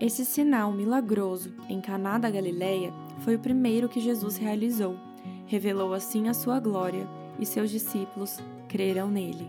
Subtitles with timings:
[0.00, 4.98] Esse sinal milagroso em Caná da Galileia foi o primeiro que Jesus realizou.
[5.46, 8.38] Revelou assim a sua glória, e seus discípulos
[8.68, 9.48] creram nele.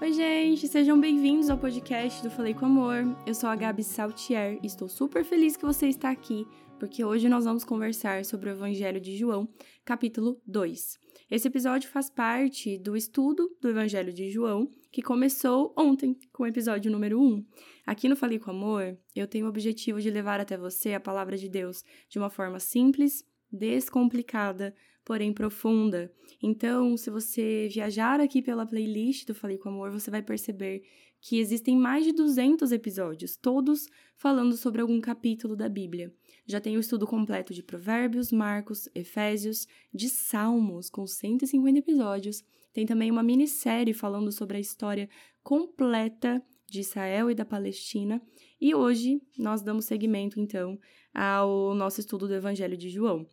[0.00, 3.16] Oi, gente, sejam bem-vindos ao podcast do Falei com Amor.
[3.26, 6.46] Eu sou a Gabi Saltier e estou super feliz que você está aqui,
[6.78, 9.48] porque hoje nós vamos conversar sobre o Evangelho de João,
[9.84, 10.98] capítulo 2.
[11.30, 16.46] Esse episódio faz parte do estudo do Evangelho de João, que começou ontem com o
[16.46, 17.44] episódio número 1.
[17.84, 21.36] Aqui no Falei com Amor, eu tenho o objetivo de levar até você a palavra
[21.36, 26.12] de Deus de uma forma simples, descomplicada, porém profunda.
[26.40, 30.82] Então, se você viajar aqui pela playlist do Falei com Amor, você vai perceber
[31.20, 36.12] que existem mais de 200 episódios, todos falando sobre algum capítulo da Bíblia.
[36.46, 42.44] Já tem o estudo completo de Provérbios, Marcos, Efésios, de Salmos, com 150 episódios.
[42.72, 45.08] Tem também uma minissérie falando sobre a história
[45.42, 48.20] completa de Israel e da Palestina.
[48.60, 50.78] E hoje nós damos seguimento, então,
[51.12, 53.26] ao nosso estudo do Evangelho de João.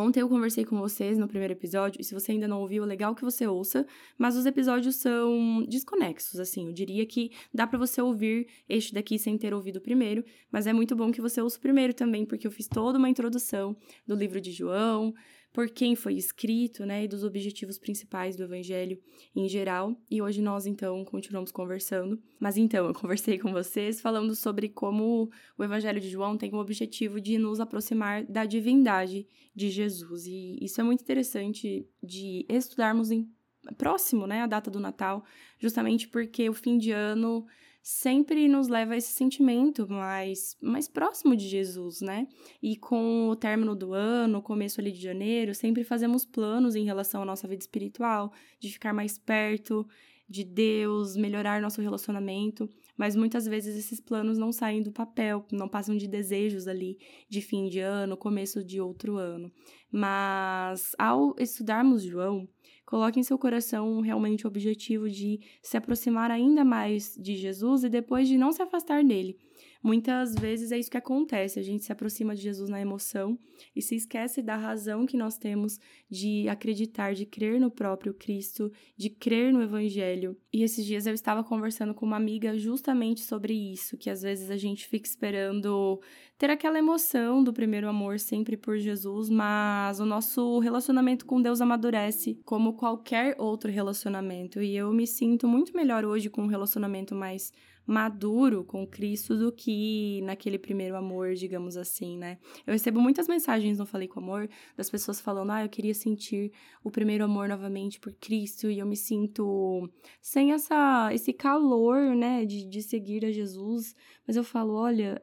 [0.00, 2.86] Ontem eu conversei com vocês no primeiro episódio, e se você ainda não ouviu, é
[2.86, 6.66] legal que você ouça, mas os episódios são desconexos, assim.
[6.66, 10.66] Eu diria que dá para você ouvir este daqui sem ter ouvido o primeiro, mas
[10.66, 13.76] é muito bom que você ouça o primeiro também, porque eu fiz toda uma introdução
[14.06, 15.14] do livro de João,
[15.52, 19.00] por quem foi escrito, né, e dos objetivos principais do evangelho
[19.34, 19.96] em geral.
[20.10, 22.20] E hoje nós então continuamos conversando.
[22.38, 26.58] Mas então, eu conversei com vocês falando sobre como o evangelho de João tem o
[26.58, 30.26] objetivo de nos aproximar da divindade de Jesus.
[30.26, 33.28] E isso é muito interessante de estudarmos em
[33.76, 35.24] próximo, né, a data do Natal,
[35.58, 37.46] justamente porque o fim de ano
[37.82, 42.26] sempre nos leva a esse sentimento mais, mais próximo de Jesus, né?
[42.62, 47.22] E com o término do ano, começo ali de janeiro, sempre fazemos planos em relação
[47.22, 49.86] à nossa vida espiritual, de ficar mais perto
[50.30, 55.68] de Deus, melhorar nosso relacionamento, mas muitas vezes esses planos não saem do papel, não
[55.68, 59.50] passam de desejos ali de fim de ano, começo de outro ano.
[59.90, 62.48] Mas ao estudarmos João,
[62.90, 67.88] coloque em seu coração realmente o objetivo de se aproximar ainda mais de Jesus e
[67.88, 69.38] depois de não se afastar dele.
[69.82, 73.38] Muitas vezes é isso que acontece, a gente se aproxima de Jesus na emoção
[73.74, 75.78] e se esquece da razão que nós temos
[76.10, 80.36] de acreditar, de crer no próprio Cristo, de crer no Evangelho.
[80.52, 84.50] E esses dias eu estava conversando com uma amiga justamente sobre isso, que às vezes
[84.50, 85.98] a gente fica esperando
[86.36, 91.60] ter aquela emoção do primeiro amor sempre por Jesus, mas o nosso relacionamento com Deus
[91.60, 94.60] amadurece como qualquer outro relacionamento.
[94.60, 97.52] E eu me sinto muito melhor hoje com um relacionamento mais
[97.86, 102.38] maduro com Cristo do que naquele primeiro amor, digamos assim, né?
[102.66, 106.52] Eu recebo muitas mensagens no Falei com Amor das pessoas falando: "Ah, eu queria sentir
[106.84, 112.44] o primeiro amor novamente por Cristo" e eu me sinto sem essa esse calor, né,
[112.44, 113.94] de, de seguir a Jesus,
[114.26, 115.22] mas eu falo: "Olha,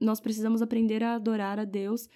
[0.00, 2.08] nós precisamos aprender a adorar a Deus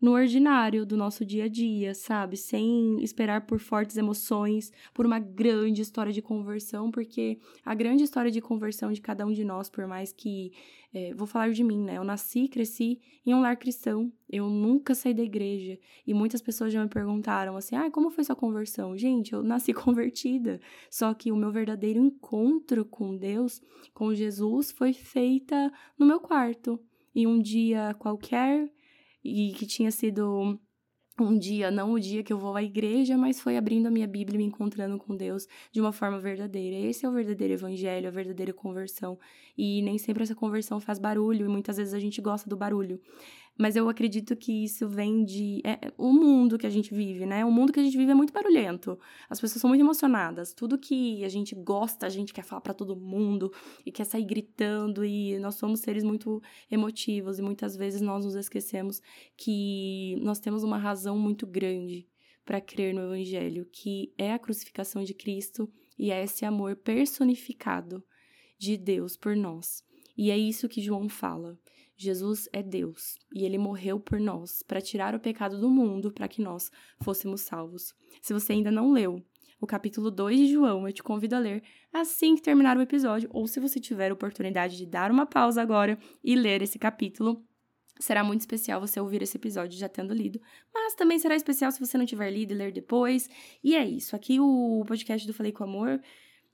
[0.00, 2.36] no ordinário do nosso dia a dia, sabe?
[2.36, 8.30] Sem esperar por fortes emoções, por uma grande história de conversão, porque a grande história
[8.30, 10.52] de conversão de cada um de nós, por mais que.
[10.90, 11.98] É, vou falar de mim, né?
[11.98, 15.78] Eu nasci e cresci em um lar cristão, eu nunca saí da igreja.
[16.06, 18.96] E muitas pessoas já me perguntaram assim: ah, como foi sua conversão?
[18.96, 20.60] Gente, eu nasci convertida.
[20.90, 23.60] Só que o meu verdadeiro encontro com Deus,
[23.92, 26.80] com Jesus, foi feita no meu quarto.
[27.14, 28.70] E um dia qualquer,
[29.24, 30.58] e que tinha sido
[31.20, 34.06] um dia, não o dia que eu vou à igreja, mas foi abrindo a minha
[34.06, 36.76] Bíblia e me encontrando com Deus de uma forma verdadeira.
[36.76, 39.18] Esse é o verdadeiro evangelho, a verdadeira conversão.
[39.56, 43.00] E nem sempre essa conversão faz barulho, e muitas vezes a gente gosta do barulho.
[43.58, 45.60] Mas eu acredito que isso vem de.
[45.64, 47.44] É, o mundo que a gente vive, né?
[47.44, 48.96] O mundo que a gente vive é muito barulhento.
[49.28, 50.54] As pessoas são muito emocionadas.
[50.54, 53.52] Tudo que a gente gosta, a gente quer falar para todo mundo
[53.84, 55.04] e quer sair gritando.
[55.04, 57.40] E nós somos seres muito emotivos.
[57.40, 59.02] E muitas vezes nós nos esquecemos
[59.36, 62.06] que nós temos uma razão muito grande
[62.44, 68.04] para crer no Evangelho, que é a crucificação de Cristo e é esse amor personificado
[68.56, 69.82] de Deus por nós.
[70.16, 71.58] E é isso que João fala.
[72.00, 76.28] Jesus é Deus e ele morreu por nós para tirar o pecado do mundo para
[76.28, 76.70] que nós
[77.02, 77.92] fôssemos salvos.
[78.22, 79.20] Se você ainda não leu
[79.60, 81.60] o capítulo 2 de João, eu te convido a ler
[81.92, 85.60] assim que terminar o episódio, ou se você tiver a oportunidade de dar uma pausa
[85.60, 87.44] agora e ler esse capítulo,
[87.98, 90.40] Será muito especial você ouvir esse episódio já tendo lido,
[90.72, 93.28] mas também será especial se você não tiver lido e ler depois.
[93.62, 94.14] E é isso.
[94.14, 96.00] Aqui o podcast do Falei com Amor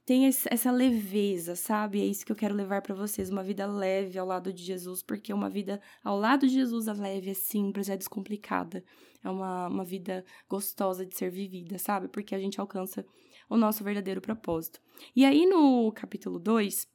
[0.05, 2.01] tem essa leveza, sabe?
[2.01, 5.03] É isso que eu quero levar para vocês, uma vida leve ao lado de Jesus,
[5.03, 8.85] porque uma vida ao lado de Jesus é leve, é simples, é descomplicada.
[9.23, 12.09] É uma, uma vida gostosa de ser vivida, sabe?
[12.09, 13.07] Porque a gente alcança
[13.49, 14.79] o nosso verdadeiro propósito.
[15.17, 16.87] E aí no capítulo 2,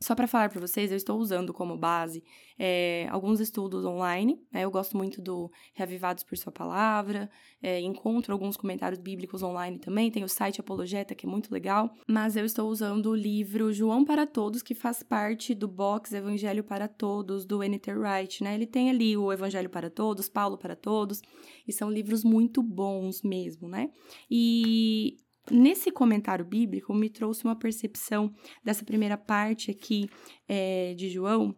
[0.00, 2.22] Só para falar para vocês, eu estou usando como base
[2.56, 4.40] é, alguns estudos online.
[4.52, 4.62] Né?
[4.62, 7.28] Eu gosto muito do Reavivados por Sua Palavra,
[7.60, 10.08] é, encontro alguns comentários bíblicos online também.
[10.08, 11.92] Tem o site Apologeta, que é muito legal.
[12.06, 16.62] Mas eu estou usando o livro João para Todos, que faz parte do box Evangelho
[16.62, 17.92] para Todos, do N.T.
[17.92, 18.44] Wright.
[18.44, 18.54] Né?
[18.54, 21.20] Ele tem ali o Evangelho para Todos, Paulo para Todos,
[21.66, 23.90] e são livros muito bons mesmo, né?
[24.30, 25.16] E
[25.50, 30.08] Nesse comentário bíblico, me trouxe uma percepção dessa primeira parte aqui
[30.46, 31.54] é, de João,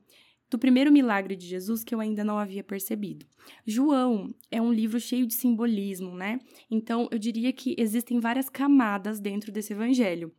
[0.50, 3.24] do primeiro milagre de Jesus que eu ainda não havia percebido.
[3.64, 6.40] João é um livro cheio de simbolismo, né?
[6.70, 10.32] Então, eu diria que existem várias camadas dentro desse evangelho.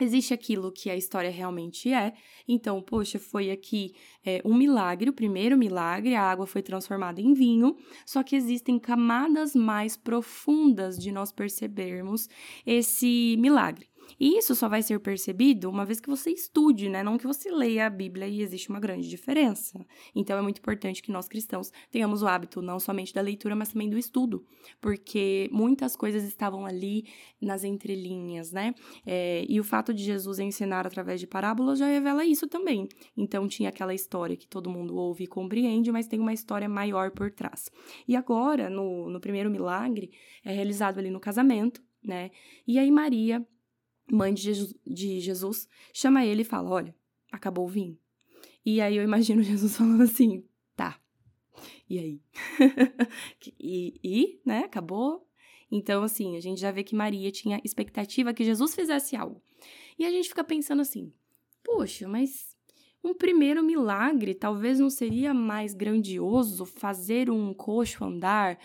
[0.00, 2.14] Existe aquilo que a história realmente é.
[2.48, 3.92] Então, poxa, foi aqui
[4.24, 7.76] é, um milagre, o primeiro milagre, a água foi transformada em vinho,
[8.06, 12.28] só que existem camadas mais profundas de nós percebermos
[12.64, 13.89] esse milagre.
[14.18, 17.02] E isso só vai ser percebido uma vez que você estude, né?
[17.02, 19.84] Não que você leia a Bíblia e existe uma grande diferença.
[20.14, 23.70] Então é muito importante que nós cristãos tenhamos o hábito não somente da leitura, mas
[23.72, 24.44] também do estudo,
[24.80, 27.04] porque muitas coisas estavam ali
[27.40, 28.74] nas entrelinhas, né?
[29.06, 32.88] É, e o fato de Jesus ensinar através de parábolas já revela isso também.
[33.16, 37.10] Então tinha aquela história que todo mundo ouve e compreende, mas tem uma história maior
[37.10, 37.70] por trás.
[38.06, 40.10] E agora, no, no primeiro milagre,
[40.44, 42.30] é realizado ali no casamento, né?
[42.66, 43.46] E aí Maria
[44.12, 46.94] mãe de Jesus, chama ele e fala: Olha,
[47.30, 47.98] acabou o vinho.
[48.64, 50.44] E aí eu imagino Jesus falando assim:
[50.76, 51.00] Tá,
[51.88, 52.20] e aí?
[53.58, 55.26] e, e, né, acabou?
[55.70, 59.40] Então, assim, a gente já vê que Maria tinha expectativa que Jesus fizesse algo.
[59.98, 61.12] E a gente fica pensando assim:
[61.62, 62.56] Poxa, mas
[63.02, 68.58] um primeiro milagre talvez não seria mais grandioso fazer um coxo andar,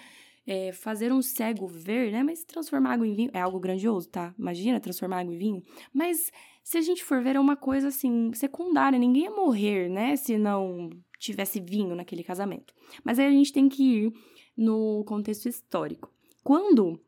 [0.48, 2.24] é, fazer um cego ver, né?
[2.24, 4.34] Mas transformar água em vinho é algo grandioso, tá?
[4.38, 5.64] Imagina transformar água em vinho.
[5.94, 6.32] Mas
[6.64, 8.98] se a gente for ver, é uma coisa assim, secundária.
[8.98, 10.16] Ninguém ia morrer, né?
[10.16, 10.90] Se não
[11.20, 12.74] tivesse vinho naquele casamento.
[13.04, 14.14] Mas aí a gente tem que ir
[14.56, 16.12] no contexto histórico.
[16.44, 17.00] Quando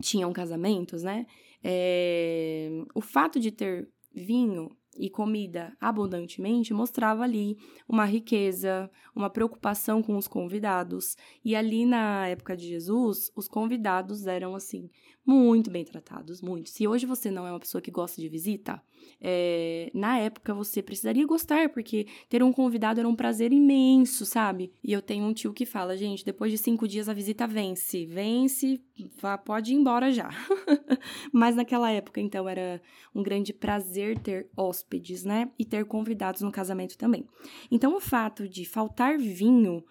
[0.00, 1.26] tinham casamentos, né?
[1.62, 7.56] É, o fato de ter vinho e comida abundantemente mostrava ali
[7.88, 11.16] uma riqueza, uma preocupação com os convidados.
[11.44, 14.90] E ali na época de Jesus, os convidados eram assim
[15.26, 16.68] muito bem tratados, muito.
[16.70, 18.82] Se hoje você não é uma pessoa que gosta de visita,
[19.20, 24.72] é, na época você precisaria gostar, porque ter um convidado era um prazer imenso, sabe?
[24.82, 28.06] E eu tenho um tio que fala, gente, depois de cinco dias a visita vence,
[28.06, 28.80] vence,
[29.20, 30.28] vá, pode ir embora já.
[31.32, 32.80] Mas naquela época, então, era
[33.14, 35.50] um grande prazer ter hóspedes, né?
[35.58, 37.26] E ter convidados no casamento também.
[37.70, 39.84] Então, o fato de faltar vinho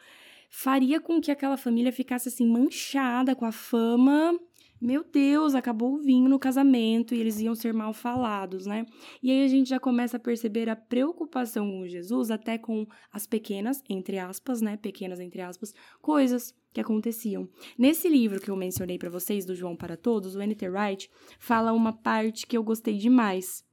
[0.50, 4.40] faria com que aquela família ficasse assim manchada com a fama
[4.84, 8.86] meu Deus, acabou o vinho no casamento e eles iam ser mal falados, né?
[9.22, 13.26] E aí a gente já começa a perceber a preocupação com Jesus até com as
[13.26, 14.76] pequenas, entre aspas, né?
[14.76, 17.48] Pequenas, entre aspas, coisas que aconteciam.
[17.78, 20.68] Nesse livro que eu mencionei para vocês, do João para Todos, o N.T.
[20.68, 21.10] Wright
[21.40, 23.64] fala uma parte que eu gostei demais.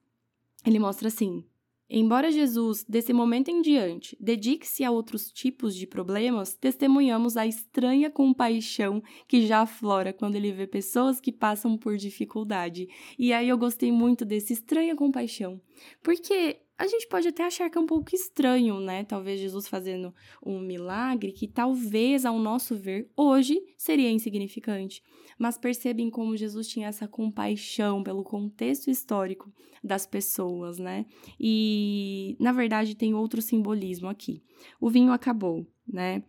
[0.65, 1.45] Ele mostra assim:
[1.93, 8.09] Embora Jesus, desse momento em diante, dedique-se a outros tipos de problemas, testemunhamos a estranha
[8.09, 12.89] compaixão que já aflora quando ele vê pessoas que passam por dificuldade.
[13.19, 15.61] E aí eu gostei muito desse estranha compaixão,
[16.01, 19.05] porque a gente pode até achar que é um pouco estranho, né?
[19.05, 25.03] Talvez Jesus fazendo um milagre que talvez, ao nosso ver, hoje seria insignificante.
[25.39, 29.53] Mas percebem como Jesus tinha essa compaixão pelo contexto histórico
[29.85, 31.05] das pessoas, né?
[31.39, 34.43] E, na verdade, tem outro simbolismo aqui.
[34.81, 36.23] O vinho acabou, né?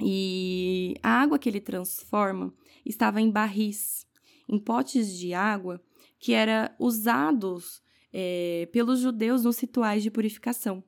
[0.00, 2.54] E a água que ele transforma
[2.86, 4.06] estava em barris,
[4.48, 5.78] em potes de água
[6.18, 7.83] que eram usados
[8.16, 10.84] é, pelos judeus nos rituais de purificação.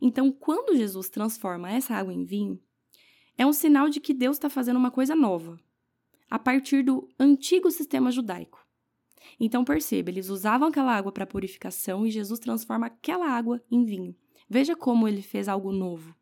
[0.00, 2.60] Então, quando Jesus transforma essa água em vinho,
[3.38, 5.60] é um sinal de que Deus está fazendo uma coisa nova,
[6.28, 8.66] a partir do antigo sistema judaico.
[9.38, 14.14] Então, perceba, eles usavam aquela água para purificação e Jesus transforma aquela água em vinho.
[14.48, 16.16] Veja como ele fez algo novo,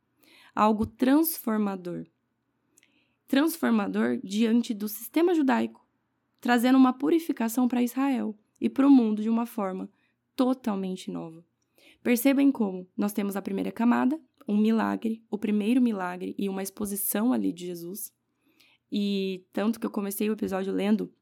[0.54, 2.04] algo transformador.
[3.26, 5.86] Transformador diante do sistema judaico,
[6.38, 9.88] trazendo uma purificação para Israel e para o mundo de uma forma
[10.36, 11.44] totalmente nova.
[12.02, 17.32] Percebem como nós temos a primeira camada, um milagre, o primeiro milagre e uma exposição
[17.32, 18.12] ali de Jesus.
[18.90, 21.12] E tanto que eu comecei o episódio lendo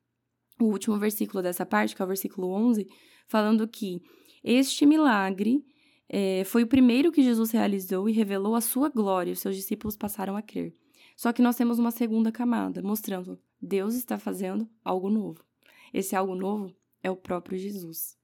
[0.60, 2.88] o último versículo dessa parte, que é o versículo 11,
[3.26, 4.02] falando que
[4.42, 5.64] este milagre
[6.08, 9.96] é, foi o primeiro que Jesus realizou e revelou a sua glória, os seus discípulos
[9.96, 10.74] passaram a crer.
[11.16, 15.44] Só que nós temos uma segunda camada, mostrando Deus está fazendo algo novo.
[15.92, 18.19] Esse algo novo é o próprio Jesus.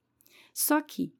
[0.57, 1.13] Só que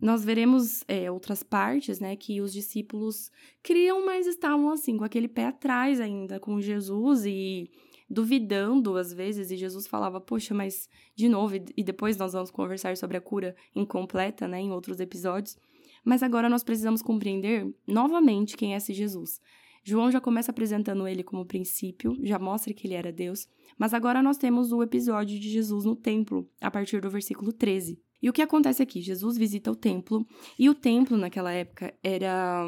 [0.00, 3.30] Nós veremos é, outras partes, né, que os discípulos
[3.62, 7.70] criam, mas estavam assim, com aquele pé atrás ainda com Jesus e
[8.08, 12.96] duvidando às vezes, e Jesus falava, poxa, mas de novo, e depois nós vamos conversar
[12.96, 15.56] sobre a cura incompleta, né, em outros episódios.
[16.02, 19.38] Mas agora nós precisamos compreender novamente quem é esse Jesus.
[19.84, 23.46] João já começa apresentando ele como princípio, já mostra que ele era Deus,
[23.78, 28.00] mas agora nós temos o episódio de Jesus no templo, a partir do versículo 13.
[28.22, 29.00] E o que acontece aqui?
[29.00, 30.26] Jesus visita o templo,
[30.58, 32.66] e o templo naquela época era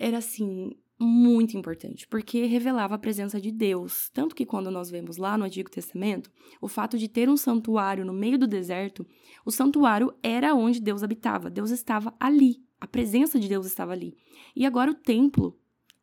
[0.00, 4.10] era assim, muito importante, porque revelava a presença de Deus.
[4.10, 8.04] Tanto que quando nós vemos lá no Antigo Testamento, o fato de ter um santuário
[8.04, 9.06] no meio do deserto,
[9.44, 14.16] o santuário era onde Deus habitava, Deus estava ali, a presença de Deus estava ali.
[14.56, 15.56] E agora o templo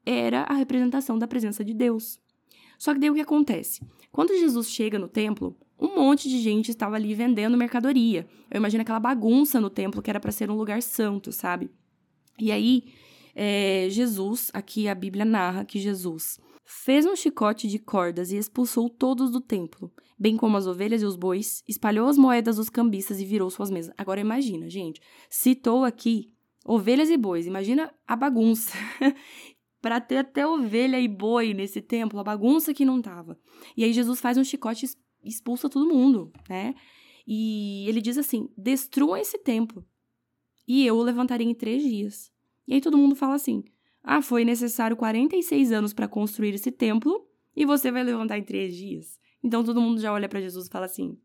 [0.06, 2.20] era a representação da presença de Deus.
[2.78, 3.82] Só que daí o que acontece?
[4.12, 8.28] Quando Jesus chega no templo, um monte de gente estava ali vendendo mercadoria.
[8.50, 11.70] Eu imagino aquela bagunça no templo que era para ser um lugar santo, sabe?
[12.40, 12.86] E aí,
[13.36, 18.90] é, Jesus, aqui a Bíblia narra que Jesus fez um chicote de cordas e expulsou
[18.90, 23.20] todos do templo, bem como as ovelhas e os bois, espalhou as moedas dos cambistas
[23.20, 23.94] e virou suas mesas.
[23.98, 26.32] Agora imagina, gente, citou aqui
[26.66, 28.76] ovelhas e bois, imagina a bagunça.
[29.86, 33.38] para ter até ovelha e boi nesse templo, a bagunça que não tava.
[33.78, 34.88] E aí Jesus faz um chicote
[35.26, 36.76] expulsa todo mundo, né?
[37.28, 39.86] E ele diz assim: destruam esse templo,
[40.68, 42.32] e eu o levantarei em três dias.
[42.68, 43.64] E aí todo mundo fala assim:
[44.04, 48.76] ah, foi necessário 46 anos para construir esse templo, e você vai levantar em três
[48.76, 49.20] dias.
[49.44, 51.18] Então todo mundo já olha para Jesus e fala assim: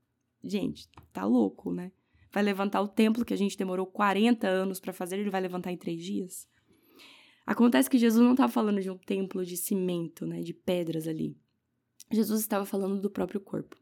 [0.42, 1.92] gente, tá louco, né?
[2.33, 5.73] Vai levantar o templo que a gente demorou 40 anos para fazer, ele vai levantar
[5.73, 6.49] em três dias?
[7.45, 11.37] Acontece que Jesus não estava falando de um templo de cimento, né, de pedras ali.
[12.12, 13.76] Jesus estava falando do próprio corpo.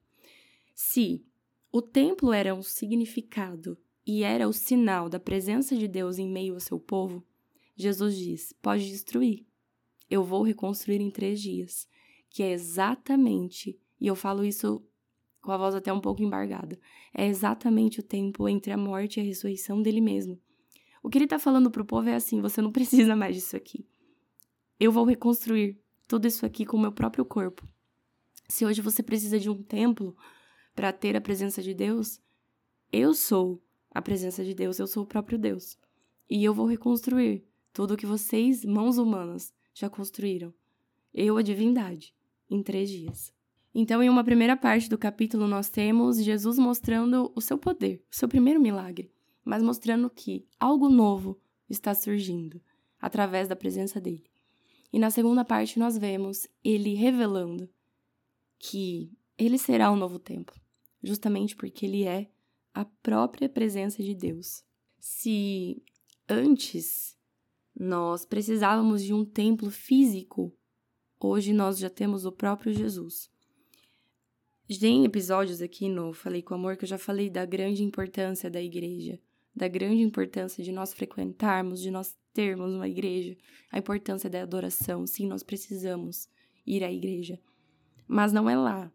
[0.80, 1.26] Se
[1.72, 6.54] o templo era um significado e era o sinal da presença de Deus em meio
[6.54, 7.26] ao seu povo,
[7.74, 9.44] Jesus diz: pode destruir.
[10.08, 11.88] Eu vou reconstruir em três dias.
[12.30, 14.80] Que é exatamente, e eu falo isso
[15.42, 16.78] com a voz até um pouco embargada,
[17.12, 20.40] é exatamente o tempo entre a morte e a ressurreição dele mesmo.
[21.02, 23.56] O que ele está falando para o povo é assim: você não precisa mais disso
[23.56, 23.84] aqui.
[24.78, 27.66] Eu vou reconstruir tudo isso aqui com o meu próprio corpo.
[28.46, 30.16] Se hoje você precisa de um templo
[30.78, 32.20] para ter a presença de Deus,
[32.92, 35.76] eu sou a presença de Deus, eu sou o próprio Deus.
[36.30, 40.54] E eu vou reconstruir tudo o que vocês, mãos humanas, já construíram.
[41.12, 42.14] Eu, a divindade,
[42.48, 43.32] em três dias.
[43.74, 48.14] Então, em uma primeira parte do capítulo, nós temos Jesus mostrando o seu poder, o
[48.14, 49.10] seu primeiro milagre
[49.48, 52.60] mas mostrando que algo novo está surgindo
[53.00, 54.30] através da presença dele.
[54.92, 57.66] E na segunda parte nós vemos ele revelando
[58.58, 60.54] que ele será um novo templo,
[61.02, 62.30] justamente porque ele é
[62.74, 64.64] a própria presença de Deus.
[64.98, 65.82] Se
[66.28, 67.16] antes
[67.74, 70.52] nós precisávamos de um templo físico,
[71.20, 73.30] hoje nós já temos o próprio Jesus.
[74.80, 78.60] Tem episódios aqui no Falei com Amor que eu já falei da grande importância da
[78.60, 79.18] igreja,
[79.54, 83.36] da grande importância de nós frequentarmos, de nós termos uma igreja,
[83.72, 85.06] a importância da adoração.
[85.06, 86.28] Sim, nós precisamos
[86.66, 87.40] ir à igreja,
[88.06, 88.92] mas não é lá.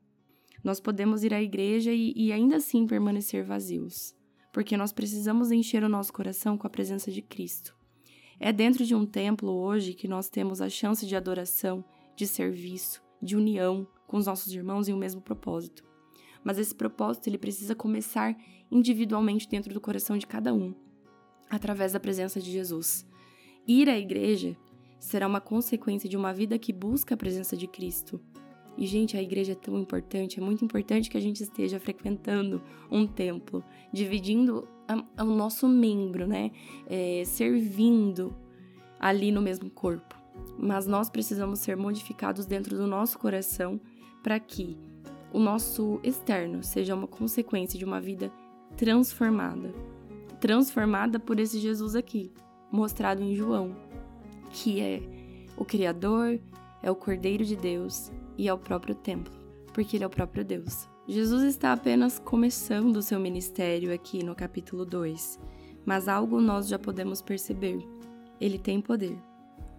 [0.63, 4.15] Nós podemos ir à igreja e, e ainda assim permanecer vazios,
[4.51, 7.75] porque nós precisamos encher o nosso coração com a presença de Cristo.
[8.39, 11.83] É dentro de um templo hoje que nós temos a chance de adoração,
[12.15, 15.83] de serviço, de união com os nossos irmãos em um mesmo propósito.
[16.43, 18.35] Mas esse propósito ele precisa começar
[18.71, 20.73] individualmente dentro do coração de cada um,
[21.49, 23.05] através da presença de Jesus.
[23.67, 24.57] Ir à igreja
[24.99, 28.19] será uma consequência de uma vida que busca a presença de Cristo.
[28.77, 32.61] E, gente, a igreja é tão importante, é muito importante que a gente esteja frequentando
[32.89, 34.67] um templo, dividindo
[35.19, 36.51] o nosso membro, né?
[36.87, 38.35] É, servindo
[38.99, 40.15] ali no mesmo corpo.
[40.57, 43.79] Mas nós precisamos ser modificados dentro do nosso coração
[44.23, 44.77] para que
[45.31, 48.31] o nosso externo seja uma consequência de uma vida
[48.75, 49.73] transformada.
[50.39, 52.31] Transformada por esse Jesus aqui,
[52.71, 53.75] mostrado em João,
[54.51, 55.01] que é
[55.55, 56.39] o Criador,
[56.81, 59.33] é o Cordeiro de Deus e é o próprio templo,
[59.73, 60.87] porque ele é o próprio Deus.
[61.07, 65.39] Jesus está apenas começando seu ministério aqui no capítulo 2,
[65.85, 67.79] mas algo nós já podemos perceber.
[68.39, 69.17] Ele tem poder.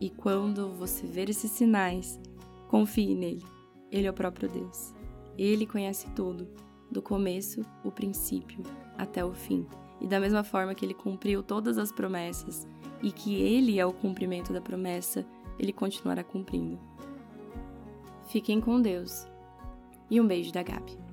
[0.01, 2.21] E quando você ver esses sinais,
[2.69, 3.45] confie nele.
[3.91, 4.93] Ele é o próprio Deus.
[5.39, 6.47] Ele conhece tudo,
[6.91, 8.63] do começo, o princípio,
[8.99, 9.67] até o fim.
[10.01, 12.67] E da mesma forma que ele cumpriu todas as promessas
[13.03, 15.27] e que ele é o cumprimento da promessa,
[15.59, 16.79] ele continuará cumprindo.
[18.27, 19.27] Fiquem com Deus.
[20.11, 21.04] E um beijo da Gabi.